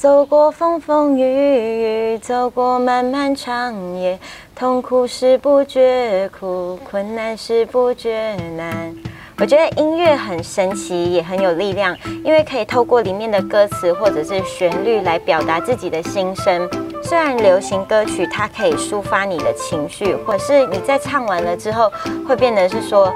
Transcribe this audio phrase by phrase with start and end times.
[0.00, 4.18] 走过风风雨雨，走过漫漫长夜，
[4.56, 8.96] 痛苦时不觉苦，困难时不觉难。
[9.38, 11.94] 我觉得音乐很神奇，也很有力量，
[12.24, 16.66] 因为可以透过里面的歌词或者是旋律来表达自己的心声。
[17.02, 21.92] 虽然流行歌曲它可以抒发你的情绪，或是你在唱完了之后
[22.26, 23.12] 会变得是说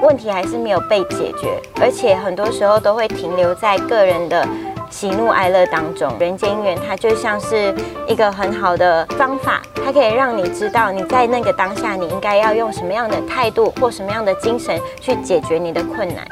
[0.00, 4.46] 问题还是没有被解决，而且很多时候都会停留在个人的。
[4.90, 7.74] 喜怒哀乐当中，人间姻缘它就像是
[8.06, 16.26] 一个很好的方法，它可以让你知道你在那个当下，你应该要用什么样的态度或什么样的精神去解决你的困难。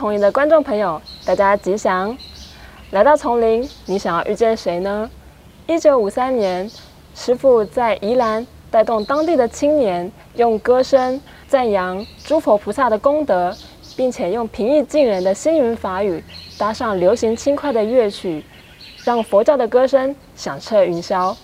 [0.00, 2.16] 丛林的观众朋友，大家吉祥！
[2.92, 5.10] 来到丛林，你想要遇见谁呢？
[5.66, 6.70] 一九五三年，
[7.14, 13.54] 师傅在宜兰带动当地的青年，用歌声赞扬诸佛菩萨的功德，
[13.94, 16.24] 并且用平易近人的星云法语，
[16.56, 18.42] 搭上流行轻快的乐曲，
[19.04, 21.36] 让佛教的歌声响彻云霄。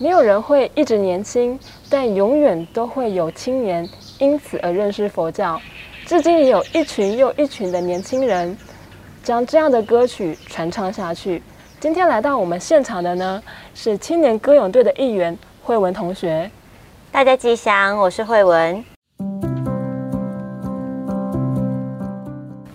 [0.00, 1.56] 没有人会一直年轻，
[1.88, 5.60] 但永远都会有青年因此而认识佛教。
[6.04, 8.56] 至今也有一群又一群的年轻人
[9.22, 11.42] 将这样的歌曲传唱下去。
[11.78, 13.42] 今天来到我们现场的呢，
[13.74, 16.50] 是青年歌咏队的一员慧文同学。
[17.10, 18.84] 大家吉祥，我是慧文。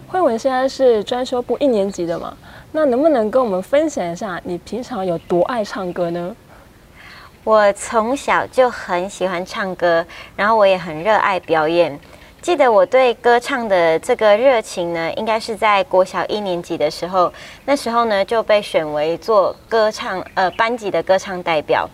[0.07, 2.35] 慧文现在是专修部一年级的嘛？
[2.71, 6.35] 那能不能跟我们分享一下你平常有多爱唱歌呢？
[7.43, 10.05] 我从小就很喜欢唱歌，
[10.35, 11.97] 然后我也很热爱表演。
[12.47, 17.29] 记得我对歌唱的这个热情呢，应该是在国小一年级的时候。
[17.65, 21.85] 那时候呢，就被选为做歌唱呃班级的歌唱代表，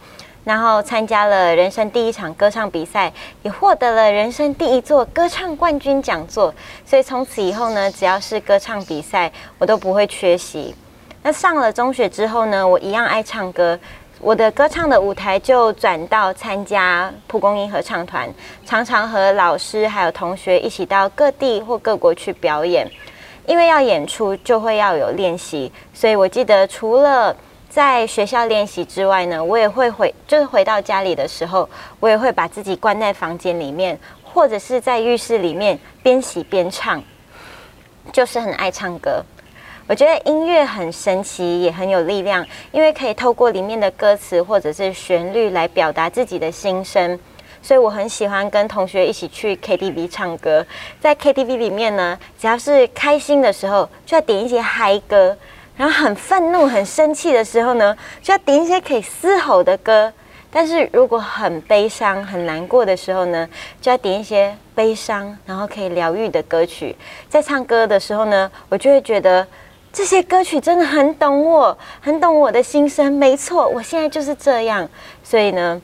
[0.44, 6.54] 然后参加了人生第一场歌唱比赛，也获得了人生第一座歌唱冠军讲座。
[6.86, 10.76] 所以从此以后呢，只要是歌唱比赛，我都不会缺席。
[11.24, 13.80] 那上了中学之后呢，我一样爱唱歌。
[14.24, 18.34] 我的歌唱的舞台就转到参加蒲公英合唱团，
[18.66, 22.90] 常常和老师还有同学一起到各地或各国去表演。
[23.46, 27.36] 因为要演出，就会要有练习，所以我记得除了
[27.68, 31.70] 在学校练习之外呢，我也会回，就是回到家里的时候，
[32.00, 37.04] 我也会把自己关在房间里面，或者是在浴室里面边洗边唱，
[38.14, 39.22] 就是很爱唱歌。
[39.86, 47.20] 我觉得音乐很神奇，也很有力量，因为可以透过里面的歌词或者是旋律来表达自己的心声。
[47.62, 50.66] 所以我很喜欢跟同学一起去 KTV 唱歌。
[51.02, 55.36] 在 KTV 里面呢，只要是开心的时候，就要点一些嗨歌；
[55.76, 60.12] 然后很愤怒、很生气的时候呢，就要点一些可以嘶吼的歌。
[60.50, 63.48] 但是如果很悲伤、很难过的时候呢，
[63.82, 66.96] 就要点一些悲伤然后可以疗愈的歌曲。
[67.28, 69.46] 在唱歌的时候呢，我就会觉得。
[69.94, 73.14] 这些歌曲真的很懂我，很懂我的心声。
[73.14, 74.90] 没错，我现在就是这样。
[75.24, 75.80] 所以呢，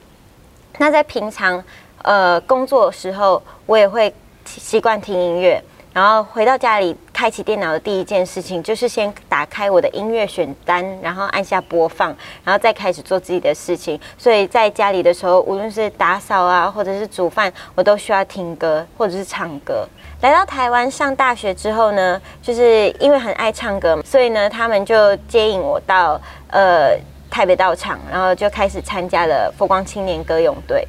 [0.79, 1.63] 那在平常
[2.01, 4.11] 呃工作时候，我也会
[4.45, 5.63] 习惯听音乐。
[5.93, 13.99] 然后回到家里，开启电脑的第一件事情就是先打开我的音乐选单，然后按下播放，然后再开始做自己的事情。
[14.17, 19.87] 所以在家里的时候，无论是打扫啊，或者是煮饭，我都需要听歌或者是唱歌。
[20.21, 26.19] 来到台湾上大学之后呢，就是因为很爱唱歌，所以呢，他们就接引我到
[26.51, 26.93] 呃
[27.29, 30.85] 台北道场，然后就开始参加了佛光青年歌咏队。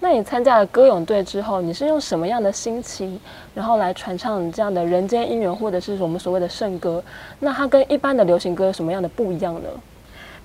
[0.00, 3.18] 那你参加了歌咏队之后，你是用什么样的心情，
[3.54, 7.00] 然后来传唱这样的人间姻缘，或者是我们所谓的圣歌？
[7.38, 9.68] 那它跟一般的流行歌有什么样的不一样呢？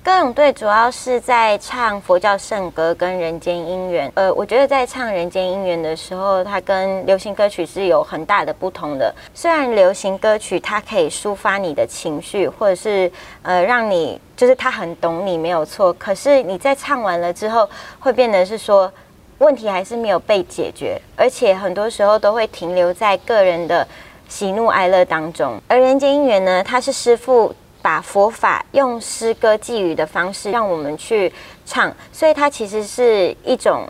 [0.09, 4.11] 歌咏队主要是在唱佛教圣歌跟人间姻缘。
[4.15, 9.13] 呃，我觉得在唱人间姻缘的时候，它跟流行歌曲是有很大的不同的。
[9.35, 13.09] 虽然流行歌曲它可以抒发你的情绪，或者是
[13.43, 17.69] 呃让你就是他很懂你没有错，可是你在唱完了之后，
[17.99, 18.91] 会变得是说
[19.37, 23.87] 问题还是没有被解决，而且很多时候都会停留在个人的
[24.27, 25.61] 喜怒哀乐当中。
[25.67, 27.53] 而人间姻缘呢，它是师傅。
[27.81, 31.31] 把佛法用诗歌寄语的方式让我们去
[31.65, 33.87] 唱，所以它其实是一种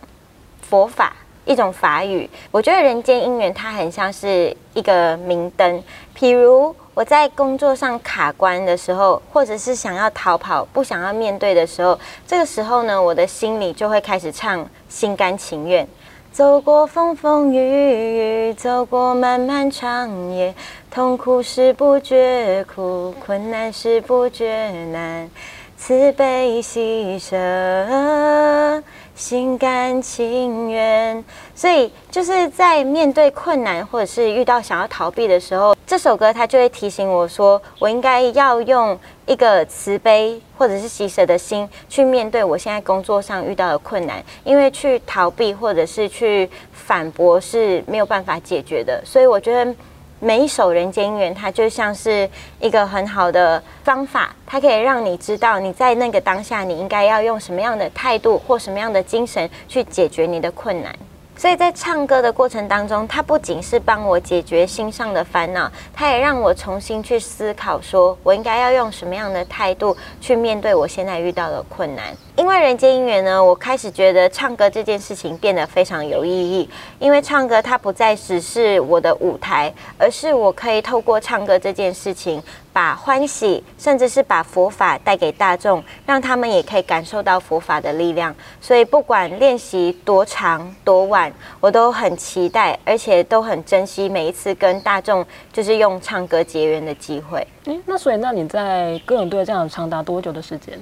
[0.61, 1.15] 佛法，
[1.45, 2.29] 一种法语。
[2.51, 5.83] 我觉得人间姻缘它很像是一个明灯，
[6.17, 6.75] 譬如。
[6.95, 11.97] 我在工作上卡关的时候，或者是想要逃跑、不想要面对的时候，
[12.27, 14.59] 这个时候呢，我的心里就会开始唱
[14.89, 15.85] 《心甘情愿》。
[16.31, 20.53] 走过风风雨雨，走过漫漫长夜，
[20.89, 25.29] 痛苦时不觉苦，困难时不觉难，
[25.75, 27.35] 慈悲喜舍。
[29.15, 31.21] 心甘情愿，
[31.53, 38.95] 所以就是在面对困难或者是遇到想要逃避的时候，这首歌它就会提醒我说，我应该要用
[39.25, 49.75] 一个慈悲或者是喜舍的心去面对我现在工作上遇到的困难，因为去逃避或者是去反驳是没有办法解决的，所以我觉得。
[50.21, 60.93] 每一首人间姻缘，它就像是一个很好的方法，它可以让你知道你在那个当下，你应该要用什么样的态度或什么样的精神去解决你的困难。
[61.39, 72.07] 所以在唱歌的过程当中，它不仅是帮我解决心上的烦恼，它也让我重新去思考，说我应该要用什么样的态度去面对我现在遇到的困难。
[72.35, 76.69] 因为人间姻缘呢，我开始觉得唱歌这件事情变得非常有意义。
[76.99, 88.33] 因为唱歌它不再只是我的舞台，而是我可以透过唱歌这件事情，把欢喜，甚至是把佛法带给大众，让他们也可以感受到佛法的力量。
[88.61, 97.45] 所以不管练习多长多晚，我都很期待，而且都很珍惜每一次跟大众就是用唱歌结缘的机会。
[97.65, 100.79] 嗯，那所以那你在歌咏队这样长达多久的时间？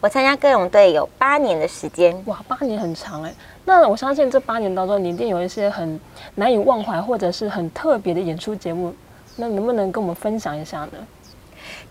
[0.00, 3.34] 我参加歌咏队有八年的时间，哇，八年很长哎。
[3.64, 5.98] 那我相信这八年当中，你一定有一些很
[6.34, 8.94] 难以忘怀或者是很特别的演出节目。
[9.36, 10.92] 那能不能跟我们分享一下呢？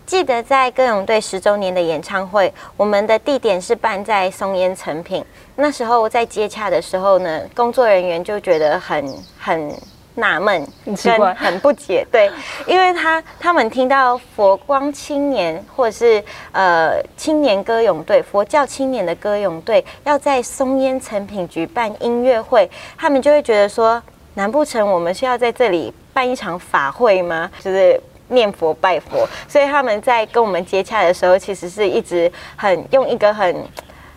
[0.06, 5.24] 记得在歌咏队十周年的演唱会，我们的地点是办在松烟成品。
[5.56, 9.74] 那时候在接洽的时候呢，工作人员就觉得很很。
[10.16, 10.64] 纳闷，
[11.02, 12.30] 跟很不解，对，
[12.68, 16.22] 因为他他们听到佛光青年或者是
[16.52, 24.00] 呃青年歌咏队、佛教青年的歌咏队要在松烟成品举办音乐会，他们就会觉得说，
[24.34, 27.50] 难不成我们是要在这里办一场法会吗？
[27.60, 28.00] 就是
[28.34, 33.64] 念佛拜佛，所以他们在跟我们接洽的时候，其实是一直很用一个很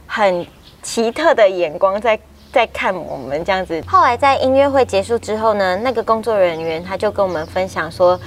[0.05, 0.45] 很
[0.81, 2.19] 奇特的眼光在。
[2.49, 8.17] 在看我们这样子，后来在音乐会结束之后呢，那个工作人员他就跟我们分享说，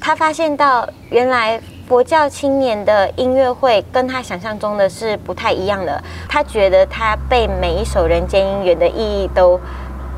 [0.00, 6.02] 他发现到原来佛教青年的音乐会跟他想象中的是不太一样的。
[6.28, 9.60] 他觉得他被每一首人间音乐的意义都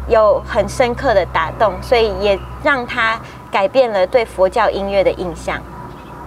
[0.08, 3.19] 有很深刻的打动，所以也让他
[3.52, 5.62] 改变了对佛教音乐的印象。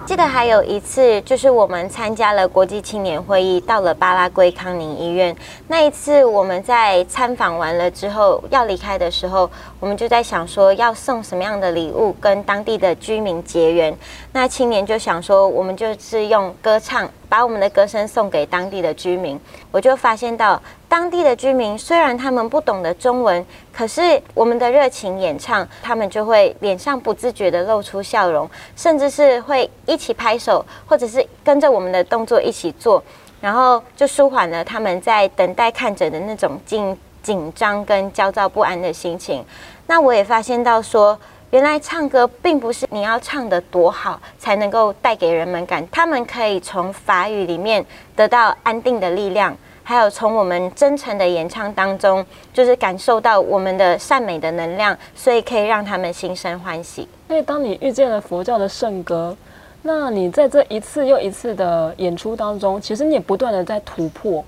[0.06, 5.36] 记得还有一次，就是我们参加了国际青年会议，到了巴拉圭康宁医院。
[5.66, 9.50] 那一次，我们在参访完了之后要离开的时候，
[9.80, 13.98] 我们就在想说要送什么样的礼物跟当地的居民结缘。
[14.30, 17.10] 那青年就想说，我们就是用歌唱。
[17.28, 19.36] 把我们的歌声送给当地的居民，
[19.72, 33.02] 我就发现到当地的居民虽然他们不懂得中文，可是我们的热情演唱，他们就会脸上不自觉的露出笑容，甚至是会一起拍手，或者是跟着我们的动作一起做，
[33.40, 39.44] 然后就舒缓了他们在等待看诊的那种紧紧张跟焦躁不安的心情。
[39.86, 41.18] 那我也发现到说。
[41.50, 47.82] 原来唱歌并不是你要唱得多好才能够带给人们感，他们可以从法语里面
[48.16, 49.56] 得到安定的力量，
[49.88, 57.06] 还有从我们真诚的演唱当中，就是感受到我们的善美的能量，所以可以让他们心生欢喜。
[57.28, 59.36] 所以当你遇见了佛教的圣歌，
[59.82, 64.44] 那你在这一次又一次的演出当中，其实你也不断的在突破，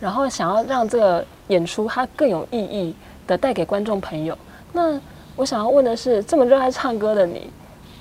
[0.00, 4.34] 然后想要让这个演出它更有意义的带给观众朋友。
[4.72, 4.98] 那
[5.36, 7.50] 我想要问的是，这么热爱唱歌的你，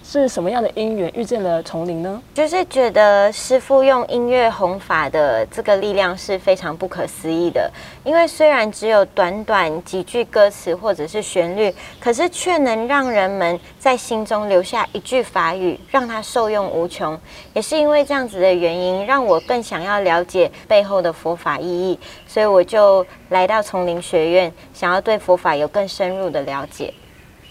[0.10, 2.22] 是什么样的因缘遇见了丛林呢？
[2.34, 7.70] 就是觉得师傅用音乐弘法的这个力量是非常不可思议的。
[8.06, 17.20] 因为虽然只有短短几句歌词或者是旋律，可是却能让人们在心中留下一句法语，让它受用无穷。
[17.54, 26.94] 也是因为这样子的原因，让我更想要了解背后的佛法意义，所以我就来到丛林学院，想要对佛法有更深入的了解。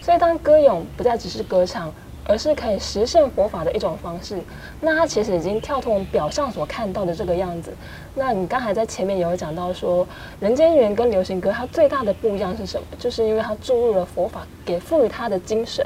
[0.01, 1.93] 所以，当歌咏不再只是歌唱，
[2.27, 4.37] 而是可以实现佛法的一种方式，
[4.81, 7.71] 那它其实已经跳脱我们表象所看到的这个样子。
[8.13, 10.05] 那你刚才在前面也有讲到说，
[10.39, 12.85] 《人间缘》跟流行歌它最大的不一样是什么？
[12.99, 15.85] 就是因为它注入了佛法，给赋予它的精神，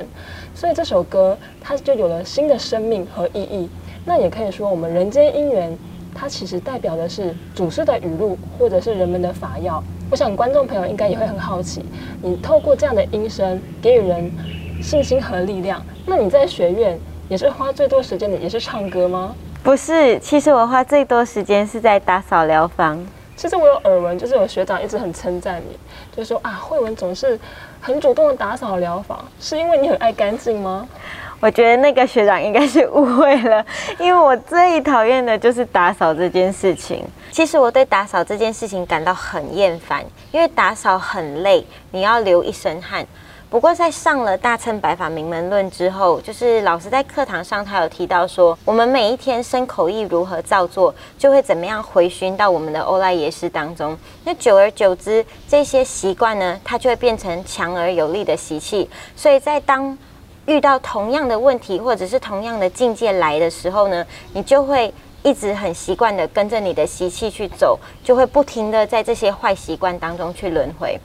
[0.56, 3.70] 所以这首歌它就有了新的生命和意义。
[4.04, 5.72] 那也可以说，我们《人间姻缘》
[6.16, 9.84] 它其实代表的是祖师的语录，或者是人们的法药。
[10.10, 11.86] 我想观众朋友应该也会很好奇，
[12.22, 14.32] 你透过这样的音声给予人
[14.82, 15.82] 信心和力量。
[16.06, 19.36] 那你在学院也是花最多时间的，也是唱歌吗？
[19.64, 23.06] 不是，其实我花最多时间是在打扫疗房。
[23.36, 25.78] 其实我有耳闻，就是有学长一直很称赞你，
[26.16, 27.40] 就说啊，慧文总是
[27.80, 30.88] 很主动的打扫疗房，是因为你很爱干净吗？
[31.40, 33.66] 我觉得那个学长应该是误会了，
[33.98, 37.04] 因为我最讨厌的就是打扫这件事情。
[37.32, 43.04] 其实我对打扫这件事情感到很厌烦，因为打扫很累，你要流一身汗。
[43.52, 53.98] 不过在上了大乘白法名门论之后，就是老师在课堂上他有提到说，我们每一天生口意如何造作，就会怎么样回熏到我们的欧赖耶识当中。
[54.24, 58.90] 那久而久之，这些习惯呢，它就会变成强而有力的习气。
[59.18, 59.98] 所以在当
[60.46, 64.94] 遇到同样的问题或者是同样的境界来的时候呢，你就会
[65.24, 70.98] 一直很习惯的跟着你的习气去走，就会不停的在这些坏习惯当中去轮回。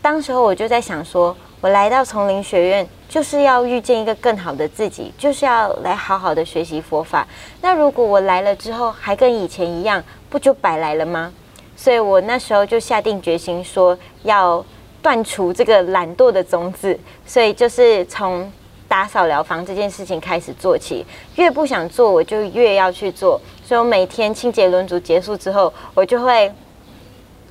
[0.00, 1.36] 当时候我就在想说。
[1.62, 7.24] 我来到丛林学院，就是要遇见一个更好的自己，就是要来好好的学习佛法。
[7.60, 11.32] 那如果我来了之后还跟以前一样，不就白来了吗？
[11.76, 14.64] 所以我那时候就下定决心说，要
[15.00, 16.98] 断除这个懒惰的种子。
[17.24, 18.52] 所以就是从
[18.88, 23.40] 打扫疗房这件事情开始做起，越不想做，我就越要去做。
[23.64, 26.52] 所以我每天清洁轮组结束之后，我就会。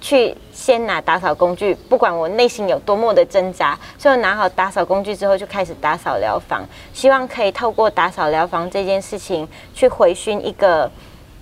[0.01, 10.89] 去先拿打扫工具，不管我内心有多么的挣扎，所以拿好打扫工具之后，就开始打扫疗房，希望可以透过打扫疗房这件事情，去回熏一个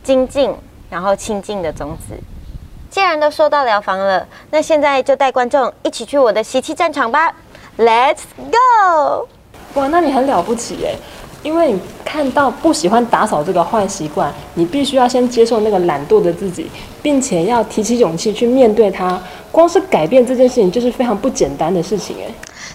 [0.04, 0.54] 精进
[0.90, 2.14] 然后清净的种子。
[2.90, 7.34] 既然都说到疗房了，那现在就带观众一起去我的习气战场吧
[7.78, 9.28] ，Let's go！
[9.76, 10.98] 哇，那你很了不起耶！
[11.42, 16.70] 因为你看到不喜欢打扫这个坏习惯，你必须要先接受那个懒惰的自己，
[17.02, 19.20] 并且要提起勇气去面对它。
[19.52, 22.34] 光是改变这件事情就是非常不简单的事情诶。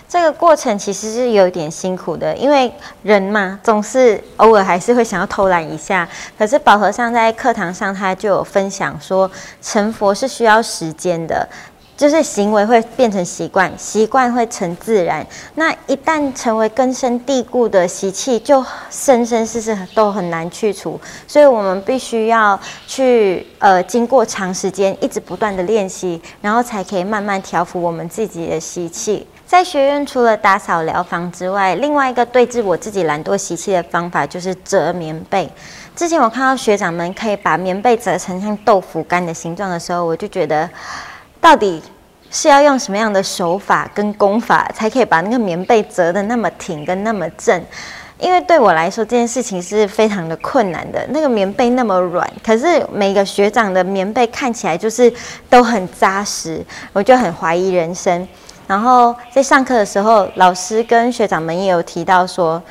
[0.08, 6.08] 这个过程其实是有点辛苦的，因为人嘛，总是偶尔还是会想要偷懒一下。
[6.38, 9.30] 可是宝和尚在课堂上他就有分享说，
[9.60, 11.48] 成佛是需要时间的。
[11.96, 15.24] 就是行为会变成习惯，习惯会成自然。
[15.54, 21.00] 那一旦成为根深蒂固的习气，就生生世世都很难去除。
[21.28, 22.58] 所以我们必须要
[22.88, 29.24] 去呃，经过长时间一直不断的练习，然后才可以慢慢调服我们自己的习气。
[29.46, 35.48] 在学院除了打扫疗房之外，另外一个对治我自己懒惰习气的方法就是折棉被。
[35.94, 40.68] 之前我看到学长们可以把棉被折成像豆腐干的形状的时候，我就觉得。
[41.44, 41.82] 到底
[42.30, 47.62] 是要用什么样的手法跟功法，才可以把那个棉被折得那么挺跟那么正？
[48.18, 51.06] 因为对我来说，这件事情是非常的困难的。
[51.10, 55.12] 那个棉被那么软，可是每个学长的棉被看起来就是
[55.50, 58.26] 都很扎实，我就很怀疑人生。
[58.66, 62.62] 然后在上课的时候，老师跟学长们也有提到说，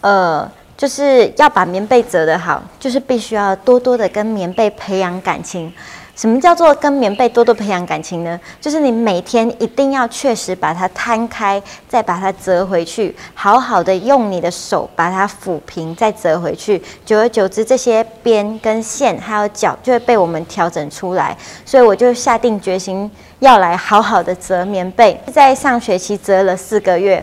[0.00, 5.70] 呃，就是要把棉被折得好，就是必须要多多的跟棉被培养感情。
[6.16, 8.40] 什么叫做跟棉被多多培养感情呢？
[8.58, 16.82] 就是你每天一定要确实把它摊开，再把它折回去，好好的用你的手把它抚平，再折回去。
[17.04, 21.36] 久而久之，这些边跟线还有角就会被我们调整出来。
[21.66, 25.20] 所以我就下定决心要来好好的折棉被。
[25.30, 27.22] 在上学期折了四个月，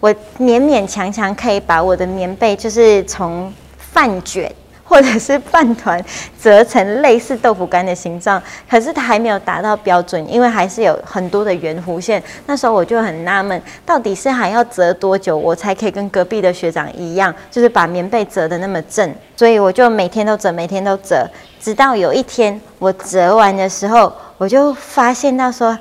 [0.00, 4.54] 我勉勉强强可以把我的棉被就是从饭卷。
[4.84, 6.02] 或者是饭团
[6.40, 12.22] 折成类似豆腐干的形状，可是它还没有达到标准，因为还是有很多的圆弧线。
[12.46, 19.12] 那时候我就很纳闷，到底是还要折多久，我才可以跟隔壁的学长一样，就是把棉被折得那么正？
[19.36, 25.76] 所以我就每天都折，每天都折，直到有一天我折完的时候，我就发现到说：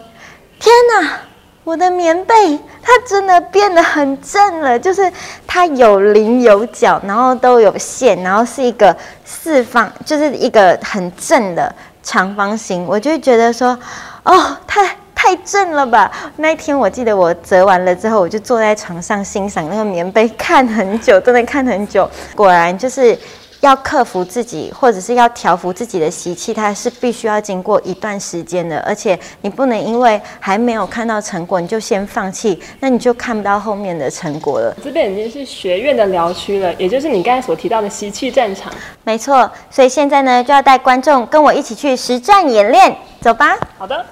[0.60, 1.32] 天哪！
[1.63, 5.12] 我的棉被它真的变得很正了，就是
[5.48, 12.86] 它有棱有角，然后都有线，然后是一个四方，就是一个很正的长方形。
[12.86, 13.77] 我就觉得说，
[14.24, 16.12] 哦，太太正了吧！
[16.36, 22.10] 那一天我记得我折完了之后，我就坐在床上欣赏那个棉被，看很久，真的看很久。
[22.36, 23.17] 果然就是。
[23.63, 28.77] 要克服自己，或者是要调服自己的习气，它是必须要经过一段时间的。
[28.82, 34.75] 而且你不能因为还没有看到成果，你就先放弃，那你就看不到后面的成果了。
[34.84, 38.70] 这边已经是学院的疗区了，也就是你刚才所提到的习气战场。
[39.05, 43.58] 没错，所以现在呢，就要带观众跟我一起去实战演练，走吧。
[43.77, 44.05] 好的。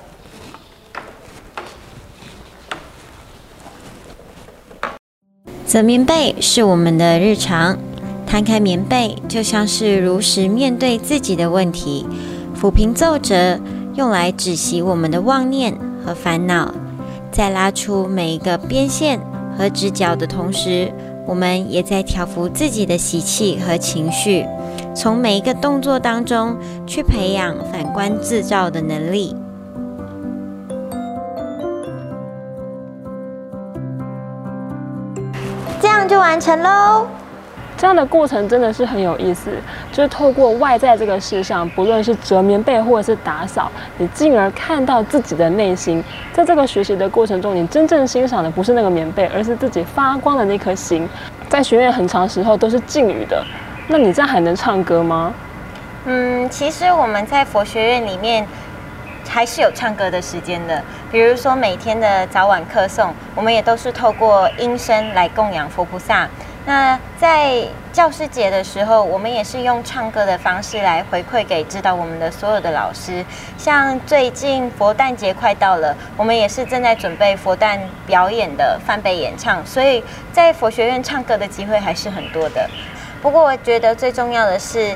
[5.67, 7.77] 折棉被是我们的日常。
[8.31, 12.05] 摊开棉被，就像是如实面对自己的问题；
[12.57, 13.59] 抚平皱褶，
[13.95, 16.73] 用来止息我们的妄念和烦恼。
[17.29, 19.19] 在拉出每一个边线
[19.57, 20.89] 和直角的同时，
[21.27, 24.45] 我们也在调服自己的习气和情绪，
[24.95, 26.55] 从每一个动作当中
[26.87, 29.35] 去培养反观自照的能力。
[35.81, 37.05] 这样就完成喽。
[37.81, 39.49] 这样的过程真的是很有意思，
[39.91, 46.03] 就是透过外在这个事项，不论是折棉被或者是打扫，你进而看到自己的内心。
[46.31, 51.09] 在这个学习的过程中，你真正欣赏的不是那个棉被，而是自己发光的那颗心。
[51.49, 53.43] 在学院很长时候都是禁语的，
[53.87, 55.33] 那你这样还能唱歌吗？
[56.05, 58.45] 嗯，其实我们在佛学院里面
[59.27, 60.79] 还是有唱歌的时间的，
[61.11, 66.29] 比如说每天的早晚课诵，我们也都是透过音声来供养佛菩萨。
[66.63, 73.25] 那在教师节的时候，我们也是用唱歌的方式来回馈给指导我们的所有的老师。
[73.57, 82.69] 像最近佛诞节快到了，我们也是正在准备佛诞表演的翻倍演唱，所以在佛学院唱歌的机会还是很多的。
[83.23, 84.95] 不过我觉得最重要的是，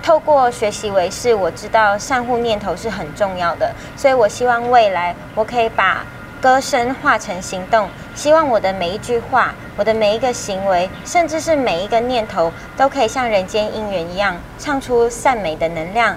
[0.00, 6.04] 透过学习为师，我知道善护念头是很重要的，所以我希望未来我可以把。
[6.44, 16.14] 歌声化成行动，希望我的每一句话，我的每一个行为，甚至是每一个念头，都可以像人间姻缘一样，唱出善美的能量，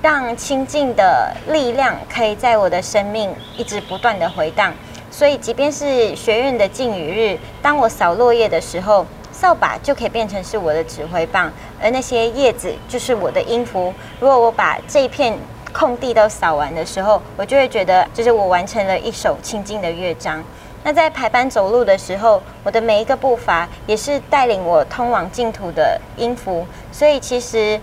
[0.00, 4.72] 让清净的力量可以在我的生命一直不断的回荡。
[5.10, 11.52] 所以，即便是学院的禁雨日，当我扫落叶的时候，扫把就可以变成是我的指挥棒，
[11.82, 13.92] 而那些叶子就是我的音符。
[14.18, 15.38] 如果我把这一片。
[15.72, 20.42] 空地都扫完的时候，我就会觉得，就是我完成了一首清净的乐章。
[20.84, 26.66] 那在排班走路的时候，我的每一个步伐也是带领我通往净土的音符。
[26.90, 27.80] 所以其实，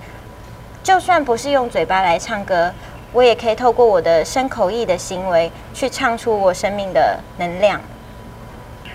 [0.83, 2.71] 就算不是用嘴巴来唱歌，
[3.13, 7.79] 我也可以透过我的身口意的行为，去唱出我生命的能量。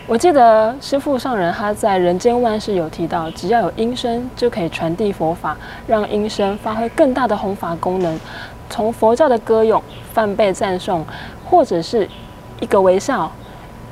[0.06, 8.21] 我记得师父上人他在人间万事有提到，只要有音声，就可以传递佛法，让音声发挥更大的弘法功能。
[8.75, 9.80] 从佛教的歌咏、
[10.13, 11.06] 梵呗赞颂，
[11.49, 12.08] 或者是
[12.58, 13.30] 一个微笑、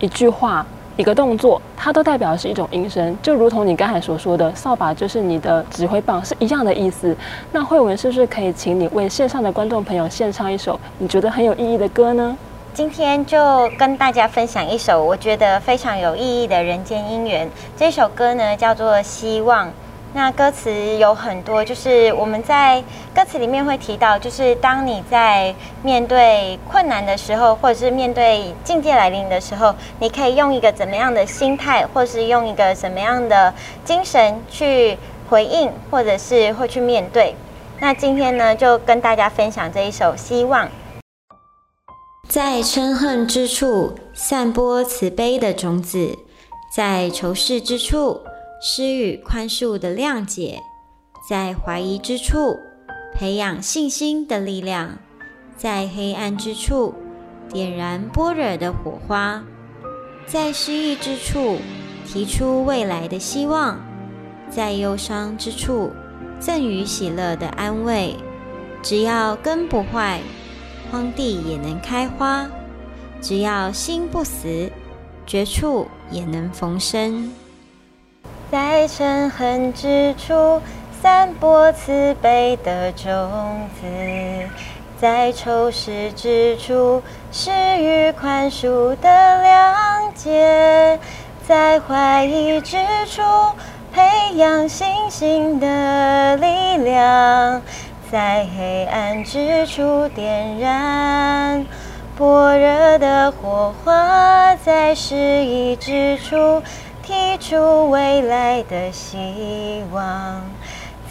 [0.00, 0.66] 一句话、
[0.96, 7.16] 一个动作，它都代表是一种音声，就如同你刚才所说的，扫把就是你的指挥棒，是一样的意思。
[7.52, 12.36] 那慧文是不是可以请你为线上的观众朋友献唱一首你觉得很有意义的歌呢？
[12.74, 17.48] 今天就跟大家分享一首我觉得非常有意义的人间姻缘。
[17.76, 19.68] 这首歌呢叫做《希望》。
[20.14, 33.54] 那歌词有很多，就是我们在歌词里面会提到，就是当你在面对困难的时候，或者是面对境界来临的时候，你可以用一个怎么样的心态，或是用一个什么样的
[33.86, 34.98] 精神去
[35.30, 37.34] 回应，或者是会去面对。
[37.80, 40.66] 那今天呢，就跟大家分享这一首《希望》。
[42.28, 46.18] 在嗔恨之处散播慈悲的种子，
[46.76, 48.20] 在仇视之处。
[48.64, 50.62] 施予宽恕的谅解，
[51.28, 52.56] 在怀疑之处
[53.12, 55.00] 培养信心的力量，
[55.56, 56.94] 在黑暗之处
[57.48, 59.42] 点燃般若的火花，
[60.26, 61.58] 在失意之处
[62.06, 63.80] 提出未来的希望，
[64.48, 65.90] 在忧伤之处
[66.38, 68.14] 赠予喜乐的安慰。
[68.80, 70.20] 只要根不坏，
[70.88, 72.46] 荒地也能开花；
[73.20, 74.70] 只要心不死，
[75.26, 77.28] 绝处也能逢生。
[78.52, 80.60] 在嗔恨之处
[81.00, 83.10] 散播慈悲的种
[83.80, 83.86] 子，
[85.00, 90.98] 在仇视之处施予宽恕的谅解，
[91.48, 93.22] 在怀疑之处
[93.90, 94.02] 培
[94.34, 97.62] 养信心的力量，
[98.10, 101.64] 在黑暗之处点燃
[102.18, 106.62] 般若的火花，在失意之处。
[107.02, 110.40] 提出未来的希望，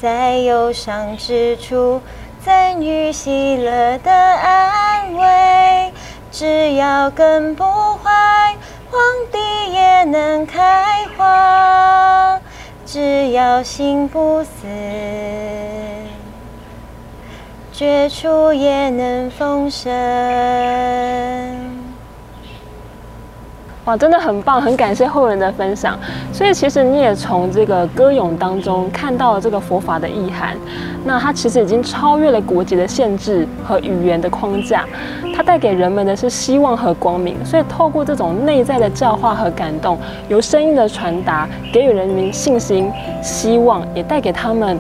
[0.02, 2.02] 在忧伤之处
[2.44, 5.92] 赠予喜乐的安慰。
[6.32, 7.64] 只要根不
[7.98, 8.56] 坏，
[8.90, 9.02] 荒
[9.32, 9.38] 地
[9.72, 12.40] 也能开花；
[12.86, 14.50] 只要心不死，
[17.74, 19.92] 绝处也能逢生。
[23.86, 25.98] 哇，真的很棒，很感谢后人的分享。
[26.32, 30.56] 所以其实你也从这个歌咏当中看到了这个佛法的意涵。
[31.04, 34.86] 那它其实已经超越了国籍的限制和语言的框架，
[35.36, 37.36] 它带给人们的是希望和光明。
[37.44, 39.98] 所以透过这种内在的教化和感动，
[40.30, 42.92] 由声音的传达，给予人民信心、
[43.24, 44.80] 希望，也带给他们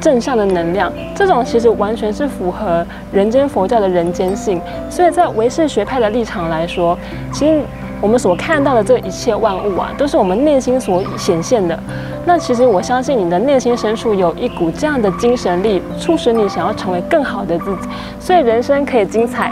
[0.00, 0.92] 正向的能量。
[1.16, 4.60] 这种其实完全是符合人间佛教的人间性。
[4.88, 6.96] 所以在唯识学派的立场来说，
[7.32, 7.60] 其实。
[8.00, 11.78] 我们所看到的这一切万物啊，都是我们内心所显现的。
[12.24, 17.88] 那其实我相信你的内心深处有一股这样的精神力，促使你想要成为更好的自己。
[18.20, 19.50] 所以人生可以精彩，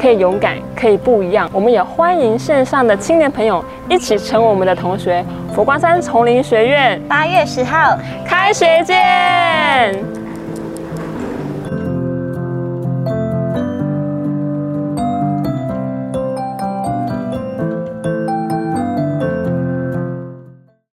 [0.00, 1.50] 可以勇敢，可以不一样。
[1.52, 5.24] 我们也欢迎线上的青年朋友一起成为我们的同学。
[5.52, 10.21] 佛光山丛林学院八月十号开学见。